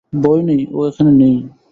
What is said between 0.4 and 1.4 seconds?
নেই, ও এখানে নেই।